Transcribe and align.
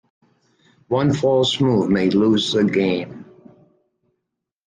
One 0.87 1.13
false 1.13 1.61
move 1.61 1.91
may 1.91 2.09
lose 2.09 2.53
the 2.53 2.63
game. 2.63 3.23